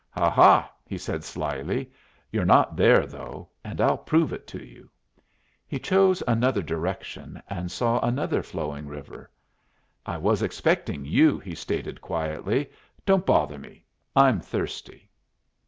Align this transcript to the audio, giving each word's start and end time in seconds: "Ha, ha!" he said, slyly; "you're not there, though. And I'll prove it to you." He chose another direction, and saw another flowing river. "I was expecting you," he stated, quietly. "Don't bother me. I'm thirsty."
"Ha, 0.09 0.31
ha!" 0.31 0.71
he 0.83 0.97
said, 0.97 1.23
slyly; 1.23 1.91
"you're 2.31 2.43
not 2.43 2.75
there, 2.75 3.05
though. 3.05 3.49
And 3.63 3.79
I'll 3.79 3.99
prove 3.99 4.33
it 4.33 4.47
to 4.47 4.57
you." 4.65 4.89
He 5.67 5.77
chose 5.77 6.23
another 6.27 6.63
direction, 6.63 7.39
and 7.47 7.69
saw 7.71 7.99
another 7.99 8.41
flowing 8.41 8.87
river. 8.87 9.29
"I 10.03 10.17
was 10.17 10.41
expecting 10.41 11.05
you," 11.05 11.37
he 11.37 11.53
stated, 11.53 12.01
quietly. 12.01 12.71
"Don't 13.05 13.27
bother 13.27 13.59
me. 13.59 13.85
I'm 14.15 14.39
thirsty." 14.39 15.07